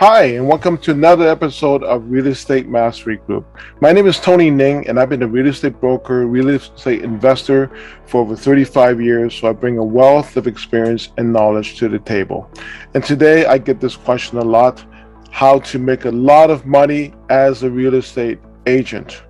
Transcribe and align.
Hi, 0.00 0.26
and 0.26 0.46
welcome 0.46 0.78
to 0.78 0.92
another 0.92 1.28
episode 1.28 1.82
of 1.82 2.08
Real 2.08 2.28
Estate 2.28 2.68
Mastery 2.68 3.16
Group. 3.16 3.44
My 3.80 3.90
name 3.90 4.06
is 4.06 4.20
Tony 4.20 4.48
Ning, 4.48 4.86
and 4.86 4.96
I've 4.96 5.08
been 5.08 5.24
a 5.24 5.26
real 5.26 5.48
estate 5.48 5.80
broker, 5.80 6.24
real 6.24 6.50
estate 6.50 7.02
investor 7.02 7.72
for 8.06 8.20
over 8.20 8.36
35 8.36 9.00
years. 9.00 9.34
So 9.34 9.48
I 9.48 9.52
bring 9.52 9.78
a 9.78 9.84
wealth 9.84 10.36
of 10.36 10.46
experience 10.46 11.08
and 11.16 11.32
knowledge 11.32 11.78
to 11.78 11.88
the 11.88 11.98
table. 11.98 12.48
And 12.94 13.02
today 13.02 13.46
I 13.46 13.58
get 13.58 13.80
this 13.80 13.96
question 13.96 14.38
a 14.38 14.44
lot 14.44 14.86
how 15.32 15.58
to 15.58 15.80
make 15.80 16.04
a 16.04 16.12
lot 16.12 16.48
of 16.48 16.64
money 16.64 17.12
as 17.28 17.64
a 17.64 17.70
real 17.70 17.94
estate 17.94 18.38
agent. 18.68 19.24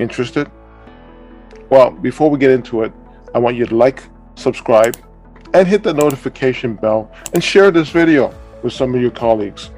Interested? 0.00 0.50
Well, 1.70 1.92
before 1.92 2.30
we 2.30 2.40
get 2.40 2.50
into 2.50 2.82
it, 2.82 2.92
I 3.32 3.38
want 3.38 3.56
you 3.56 3.64
to 3.64 3.76
like, 3.76 4.02
subscribe, 4.34 4.96
and 5.54 5.68
hit 5.68 5.84
the 5.84 5.94
notification 5.94 6.74
bell 6.74 7.12
and 7.32 7.44
share 7.44 7.70
this 7.70 7.90
video 7.90 8.34
with 8.62 8.72
some 8.72 8.94
of 8.94 9.00
your 9.00 9.10
colleagues. 9.10 9.70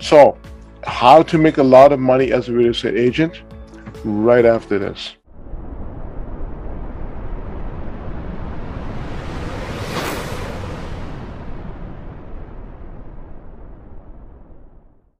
So, 0.00 0.38
how 0.84 1.22
to 1.24 1.38
make 1.38 1.58
a 1.58 1.62
lot 1.62 1.92
of 1.92 1.98
money 1.98 2.32
as 2.32 2.48
a 2.48 2.52
real 2.52 2.70
estate 2.70 2.96
agent? 2.96 3.42
Right 4.04 4.46
after 4.46 4.78
this. 4.78 5.16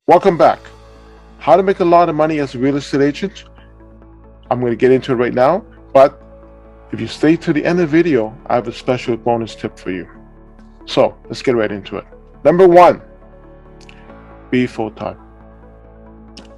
Welcome 0.07 0.39
back. 0.39 0.61
How 1.39 1.57
to 1.57 1.63
make 1.63 1.81
a 1.81 1.85
lot 1.85 2.09
of 2.09 2.15
money 2.15 2.39
as 2.39 2.55
a 2.55 2.59
real 2.59 2.77
estate 2.77 3.03
agent? 3.03 3.45
I'm 4.51 4.61
going 4.61 4.73
to 4.73 4.77
get 4.77 4.91
into 4.91 5.13
it 5.13 5.17
right 5.17 5.35
now, 5.35 5.67
but 5.93 6.23
if 6.93 7.01
you 7.01 7.07
stay 7.07 7.37
to 7.37 7.53
the 7.53 7.63
end 7.63 7.81
of 7.81 7.91
the 7.91 7.97
video, 7.97 8.35
I 8.47 8.55
have 8.55 8.69
a 8.69 8.73
special 8.73 9.17
bonus 9.17 9.55
tip 9.55 9.79
for 9.79 9.91
you. 9.91 10.09
So 10.87 11.19
let's 11.27 11.43
get 11.43 11.57
right 11.57 11.71
into 11.71 11.99
it. 11.99 12.07
Number 12.45 12.67
one, 12.67 13.03
be 14.51 14.67
full 14.67 14.91
time. 14.91 15.19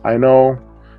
I 0.05 0.17
know 0.17 0.59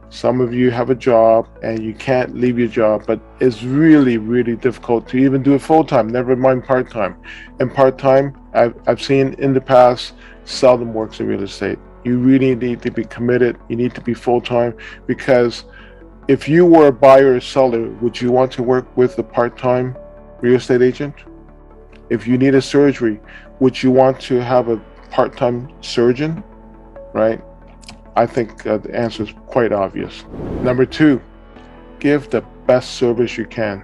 some 0.10 0.42
of 0.42 0.54
you 0.54 0.72
have 0.72 0.90
a 0.90 0.96
job 0.96 1.48
and 1.64 1.82
you 1.82 1.94
can't 1.94 2.36
leave 2.36 2.60
your 2.60 2.68
job, 2.68 3.06
but 3.08 3.20
it's 3.40 3.64
really, 3.64 4.18
really 4.18 4.58
difficult 4.58 5.08
to 5.08 5.18
even 5.18 5.42
do 5.42 5.56
it 5.56 5.60
full 5.60 5.86
time, 5.86 6.10
never 6.10 6.36
mind 6.36 6.66
part 6.66 6.92
time. 6.92 7.16
And 7.60 7.74
part 7.74 7.98
time, 7.98 8.38
I've, 8.54 8.76
I've 8.88 9.02
seen 9.02 9.34
in 9.36 9.54
the 9.54 9.62
past, 9.62 10.14
seldom 10.44 10.94
works 10.94 11.22
in 11.22 11.28
real 11.28 11.44
estate. 11.44 11.80
You 12.04 12.18
really 12.18 12.56
need 12.56 12.82
to 12.82 12.92
be 12.92 13.06
committed, 13.06 13.58
you 13.70 13.78
need 13.78 13.96
to 13.96 14.02
be 14.02 14.14
full 14.14 14.42
time 14.42 14.76
because 15.08 15.64
if 16.28 16.48
you 16.48 16.66
were 16.66 16.88
a 16.88 16.92
buyer 16.92 17.36
or 17.36 17.40
seller, 17.40 17.90
would 18.02 18.20
you 18.20 18.32
want 18.32 18.52
to 18.54 18.64
work 18.64 18.86
with 18.98 19.18
a 19.18 19.24
part 19.24 19.58
time 19.58 19.96
real 20.42 20.56
estate 20.56 20.82
agent? 20.82 21.16
If 22.10 22.28
you 22.28 22.38
need 22.38 22.54
a 22.54 22.62
surgery, 22.62 23.22
would 23.62 23.82
you 23.82 23.92
want 23.92 24.20
to 24.22 24.44
have 24.44 24.68
a 24.68 24.78
part 25.10 25.38
time 25.38 25.72
surgeon? 25.82 26.44
Right? 27.14 27.42
I 28.16 28.26
think 28.26 28.66
uh, 28.66 28.78
the 28.78 28.94
answer 28.96 29.24
is 29.24 29.34
quite 29.48 29.72
obvious. 29.72 30.26
Number 30.62 30.86
two, 30.86 31.22
give 32.00 32.30
the 32.30 32.42
best 32.68 32.96
service 32.96 33.38
you 33.38 33.46
can. 33.46 33.84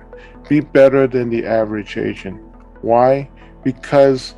Be 0.50 0.59
better 0.59 1.08
than 1.08 1.30
the 1.30 1.45
average 1.45 1.98
agent. 1.98 2.42
Why? 2.81 3.30
Because 3.64 4.31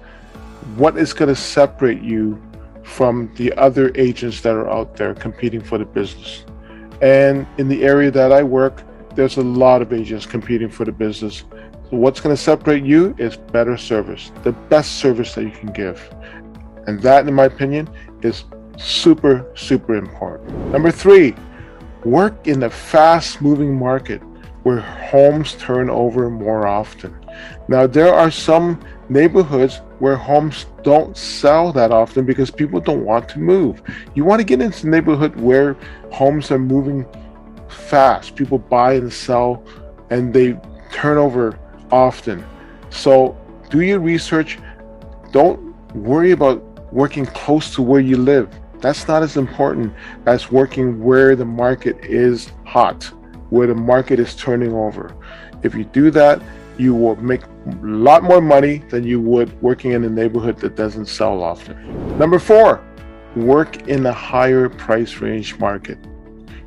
what 0.75 0.97
is 0.97 1.13
going 1.13 1.29
to 1.29 1.35
separate 1.35 2.01
you 2.01 2.41
from 2.83 3.31
the 3.35 3.53
other 3.53 3.91
agents 3.95 4.41
that 4.41 4.53
are 4.55 4.69
out 4.69 4.95
there 4.95 5.13
competing 5.13 5.61
for 5.61 5.77
the 5.77 5.85
business? 5.85 6.45
And 7.01 7.47
in 7.57 7.67
the 7.67 7.83
area 7.83 8.11
that 8.11 8.31
I 8.31 8.43
work, 8.43 8.83
there's 9.15 9.37
a 9.37 9.41
lot 9.41 9.81
of 9.81 9.93
agents 9.93 10.25
competing 10.25 10.69
for 10.69 10.85
the 10.85 10.91
business. 10.91 11.43
So 11.89 11.97
what's 11.97 12.19
going 12.19 12.35
to 12.35 12.41
separate 12.41 12.83
you 12.83 13.15
is 13.17 13.37
better 13.37 13.77
service, 13.77 14.31
the 14.43 14.51
best 14.51 14.97
service 14.97 15.33
that 15.35 15.43
you 15.43 15.51
can 15.51 15.71
give. 15.71 16.13
And 16.87 17.01
that, 17.01 17.27
in 17.27 17.33
my 17.33 17.45
opinion, 17.45 17.89
is 18.21 18.45
super, 18.79 19.45
super 19.55 19.95
important. 19.95 20.71
Number 20.71 20.91
three, 20.91 21.35
work 22.05 22.47
in 22.47 22.59
the 22.59 22.69
fast 22.69 23.41
moving 23.41 23.77
market 23.77 24.21
where 24.63 24.79
homes 24.79 25.55
turn 25.55 25.89
over 25.89 26.29
more 26.29 26.67
often. 26.67 27.15
Now, 27.67 27.87
there 27.87 28.13
are 28.13 28.31
some 28.31 28.83
neighborhoods 29.09 29.81
where 29.99 30.15
homes 30.15 30.65
don't 30.83 31.15
sell 31.15 31.71
that 31.73 31.91
often 31.91 32.25
because 32.25 32.51
people 32.51 32.79
don't 32.79 33.05
want 33.05 33.29
to 33.29 33.39
move. 33.39 33.81
You 34.15 34.25
want 34.25 34.39
to 34.39 34.45
get 34.45 34.61
into 34.61 34.87
a 34.87 34.89
neighborhood 34.89 35.35
where 35.39 35.75
homes 36.11 36.51
are 36.51 36.59
moving 36.59 37.05
fast. 37.67 38.35
People 38.35 38.57
buy 38.57 38.93
and 38.93 39.11
sell 39.11 39.63
and 40.09 40.33
they 40.33 40.59
turn 40.91 41.17
over 41.17 41.57
often. 41.91 42.45
So 42.89 43.37
do 43.69 43.81
your 43.81 43.99
research. 43.99 44.59
Don't 45.31 45.75
worry 45.95 46.31
about 46.31 46.63
working 46.93 47.25
close 47.27 47.73
to 47.75 47.81
where 47.81 48.01
you 48.01 48.17
live. 48.17 48.49
That's 48.81 49.07
not 49.07 49.23
as 49.23 49.37
important 49.37 49.93
as 50.25 50.51
working 50.51 51.03
where 51.03 51.35
the 51.35 51.45
market 51.45 51.97
is 52.03 52.51
hot, 52.65 53.03
where 53.49 53.67
the 53.67 53.75
market 53.75 54.19
is 54.19 54.35
turning 54.35 54.73
over. 54.73 55.15
If 55.63 55.75
you 55.75 55.83
do 55.83 56.11
that, 56.11 56.41
you 56.77 56.95
will 56.95 57.17
make 57.17 57.43
a 57.43 57.49
lot 57.81 58.23
more 58.23 58.39
money 58.39 58.77
than 58.89 59.03
you 59.03 59.19
would 59.19 59.61
working 59.61 59.91
in 59.91 60.03
a 60.05 60.09
neighborhood 60.09 60.57
that 60.59 60.77
doesn't 60.77 61.07
sell 61.07 61.43
often. 61.43 62.17
Number 62.17 62.39
four, 62.39 62.81
work 63.35 63.87
in 63.89 64.05
a 64.05 64.13
higher 64.13 64.69
price 64.69 65.17
range 65.17 65.59
market. 65.59 65.97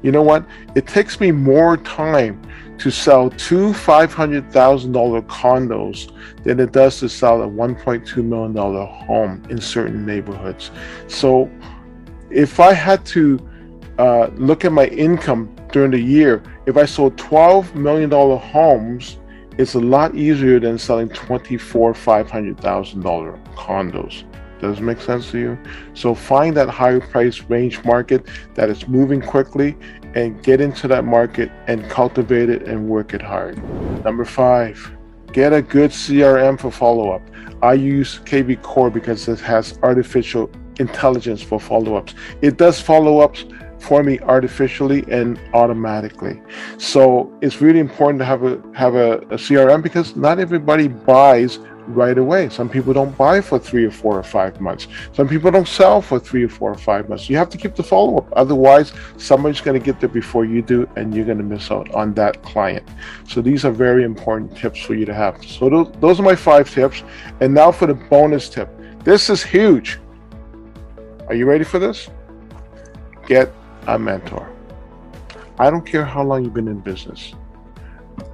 You 0.03 0.12
know 0.12 0.23
what? 0.23 0.44
It 0.75 0.87
takes 0.87 1.19
me 1.19 1.33
more 1.33 1.77
time 1.79 2.43
to 2.79 2.91
sell 2.91 3.31
two 3.31 3.71
$500,000 3.71 5.23
condos 5.27 6.12
than 6.43 6.59
it 6.59 6.73
does 6.73 6.99
to 6.99 7.09
sell 7.09 7.43
a 7.43 7.47
$1.2 7.47 8.25
million 8.25 8.56
home 8.56 9.43
in 9.49 9.61
certain 9.61 10.05
neighborhoods. 10.05 10.73
So 11.06 11.50
if 12.32 12.60
I 12.60 12.72
had 12.72 13.04
to 13.06 13.38
uh, 13.98 14.28
look 14.37 14.65
at 14.65 14.72
my 14.72 14.87
income 14.87 15.54
during 15.70 15.91
the 15.91 16.00
year, 16.00 16.43
if 16.66 16.76
I 16.76 16.87
sold 16.87 17.16
$12 17.16 17.75
million 17.75 18.10
homes, 18.10 19.19
it's 19.59 19.75
a 19.75 19.81
lot 19.81 20.15
easier 20.15 20.59
than 20.59 20.78
selling 20.78 21.10
24 21.10 21.93
$500,000 21.93 23.54
condos. 23.54 24.25
Does 24.60 24.78
it 24.78 24.82
make 24.82 25.00
sense 25.00 25.31
to 25.32 25.38
you? 25.38 25.59
So 25.93 26.15
find 26.15 26.56
that 26.56 26.69
higher 26.70 27.00
price 27.00 27.43
range 27.43 27.84
market 27.84 28.26
that 28.54 28.70
is 28.70 28.88
moving 28.88 29.20
quickly 29.20 29.76
and 30.14 30.43
get 30.43 30.60
into 30.60 30.88
that 30.88 31.04
market 31.04 31.50
and 31.66 31.88
cultivate 31.91 32.49
it 32.49 32.62
and 32.62 32.88
work 32.88 33.12
it 33.12 33.20
hard. 33.20 33.60
Number 34.04 34.25
five, 34.25 34.91
get 35.32 35.53
a 35.53 35.60
good 35.60 35.91
CRM 35.91 36.59
for 36.60 36.70
follow 36.70 37.10
up. 37.10 37.22
I 37.60 37.75
use 37.75 38.20
kvCORE 38.20 38.93
because 38.93 39.28
it 39.28 39.41
has 39.41 39.78
artificial 39.82 40.50
intelligence 40.78 41.43
for 41.43 41.60
follow 41.60 41.97
ups. 41.97 42.15
It 42.41 42.56
does 42.56 42.81
follow 42.81 43.21
ups 43.21 43.44
for 43.78 44.03
me 44.03 44.21
artificially 44.21 45.05
and 45.10 45.41
automatically. 45.55 46.41
So 46.78 47.33
it's 47.43 47.60
really 47.60 47.81
important 47.81 48.21
to 48.21 48.25
have 48.25 48.44
a 48.44 48.62
have 48.75 48.94
a, 48.94 49.19
a 49.19 49.38
CRM 49.44 49.82
because 49.82 50.15
not 50.15 50.38
everybody 50.38 50.88
buys 50.88 51.59
right 51.88 52.16
away. 52.16 52.49
Some 52.49 52.69
people 52.69 52.93
don't 52.93 53.16
buy 53.16 53.41
for 53.41 53.59
three 53.59 53.84
or 53.84 53.91
four 53.91 54.16
or 54.16 54.22
five 54.22 54.61
months. 54.61 54.87
Some 55.12 55.28
people 55.28 55.50
don't 55.50 55.66
sell 55.66 56.00
for 56.00 56.19
three 56.19 56.44
or 56.44 56.49
four 56.49 56.71
or 56.71 56.78
five 56.78 57.09
months. 57.09 57.28
You 57.28 57.37
have 57.37 57.50
to 57.50 57.59
keep 57.59 57.75
the 57.75 57.82
follow 57.82 58.19
up. 58.19 58.32
Otherwise, 58.34 58.93
somebody's 59.16 59.61
going 59.61 59.78
to 59.78 59.84
get 59.84 60.00
there 60.00 60.09
before 60.09 60.44
you 60.44 60.62
do, 60.62 60.88
and 60.97 61.15
you're 61.15 61.25
going 61.25 61.38
to 61.38 61.44
miss 61.44 61.71
out 61.71 61.93
on 61.93 62.15
that 62.15 62.43
client. 62.43 62.88
So 63.28 63.41
these 63.43 63.65
are 63.65 63.72
very 63.72 64.05
important 64.05 64.56
tips 64.56 64.81
for 64.81 64.94
you 64.94 65.05
to 65.06 65.15
have. 65.15 65.44
So 65.44 65.69
those, 65.69 65.93
those 66.00 66.21
are 66.21 66.22
my 66.22 66.37
five 66.37 66.71
tips. 66.71 67.03
And 67.41 67.53
now 67.53 67.72
for 67.72 67.87
the 67.87 67.94
bonus 67.94 68.49
tip. 68.49 68.69
This 69.05 69.28
is 69.31 69.43
huge. 69.43 69.99
Are 71.32 71.34
you 71.34 71.47
ready 71.47 71.65
for 71.65 71.78
this? 71.78 72.10
Get 73.26 73.50
a 73.87 73.98
mentor. 73.98 74.50
I 75.59 75.70
don't 75.70 75.87
care 75.87 76.04
how 76.04 76.22
long 76.22 76.44
you've 76.44 76.53
been 76.53 76.69
in 76.69 76.81
business. 76.81 77.32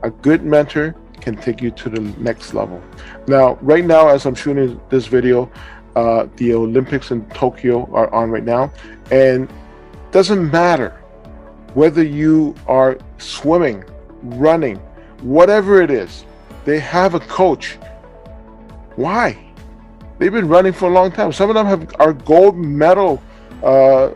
A 0.02 0.10
good 0.10 0.42
mentor 0.42 0.96
can 1.20 1.36
take 1.36 1.62
you 1.62 1.70
to 1.70 1.90
the 1.90 2.00
next 2.20 2.54
level. 2.54 2.82
Now, 3.28 3.56
right 3.62 3.84
now, 3.84 4.08
as 4.08 4.26
I'm 4.26 4.34
shooting 4.34 4.80
this 4.88 5.06
video, 5.06 5.48
uh, 5.94 6.26
the 6.38 6.54
Olympics 6.54 7.12
in 7.12 7.24
Tokyo 7.26 7.88
are 7.92 8.12
on 8.12 8.32
right 8.32 8.42
now, 8.42 8.72
and 9.12 9.48
doesn't 10.10 10.50
matter 10.50 10.90
whether 11.74 12.02
you 12.02 12.52
are 12.66 12.98
swimming, 13.18 13.84
running, 14.22 14.78
whatever 15.22 15.80
it 15.80 15.92
is, 15.92 16.24
they 16.64 16.80
have 16.80 17.14
a 17.14 17.20
coach. 17.20 17.78
Why? 18.96 19.47
They've 20.18 20.32
been 20.32 20.48
running 20.48 20.72
for 20.72 20.86
a 20.88 20.92
long 20.92 21.12
time. 21.12 21.32
Some 21.32 21.48
of 21.48 21.54
them 21.54 21.66
have 21.66 21.94
are 22.00 22.12
gold 22.12 22.56
medal 22.56 23.22
uh, 23.62 24.10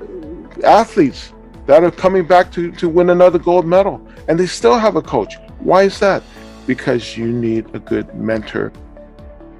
athletes 0.64 1.32
that 1.66 1.84
are 1.84 1.90
coming 1.90 2.26
back 2.26 2.50
to, 2.52 2.72
to 2.72 2.88
win 2.88 3.10
another 3.10 3.38
gold 3.38 3.66
medal, 3.66 4.04
and 4.28 4.38
they 4.38 4.46
still 4.46 4.78
have 4.78 4.96
a 4.96 5.02
coach. 5.02 5.36
Why 5.60 5.84
is 5.84 5.98
that? 6.00 6.22
Because 6.66 7.16
you 7.16 7.26
need 7.26 7.72
a 7.74 7.78
good 7.78 8.12
mentor 8.14 8.72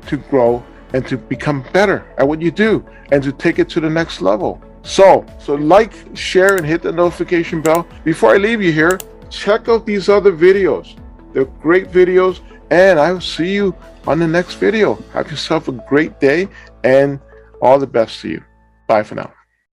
to 0.09 0.17
grow 0.17 0.65
and 0.93 1.07
to 1.07 1.17
become 1.17 1.65
better 1.73 2.05
at 2.19 2.27
what 2.27 2.43
you 2.43 2.51
do 2.51 2.85
and 3.13 3.23
to 3.23 3.33
take 3.33 3.59
it 3.59 3.69
to 3.71 3.81
the 3.81 3.89
next 3.89 4.21
level. 4.21 4.61
So, 4.83 5.25
so 5.39 5.55
like, 5.55 5.95
share, 6.15 6.57
and 6.57 6.67
hit 6.67 6.83
the 6.83 6.91
notification 6.91 7.63
bell. 7.63 7.87
Before 8.05 8.35
I 8.35 8.37
leave 8.37 8.61
you 8.61 8.73
here, 8.73 8.99
check 9.31 9.69
out 9.69 9.87
these 9.87 10.09
other 10.09 10.33
videos. 10.33 10.97
They're 11.33 11.45
great 11.45 11.91
videos, 11.91 12.41
and 12.73 12.99
I 12.99 13.13
will 13.13 13.21
see 13.21 13.53
you 13.53 13.77
on 14.07 14.19
the 14.19 14.27
next 14.27 14.55
video. 14.55 14.95
Have 15.13 15.31
yourself 15.31 15.69
a 15.69 15.73
great 15.73 16.19
day 16.21 16.49
and 16.83 17.21
all 17.61 17.79
the 17.79 17.87
best 17.87 18.21
to 18.23 18.31
you. 18.31 18.43
Bye 18.89 19.03
for 19.03 19.15
now. 19.15 19.31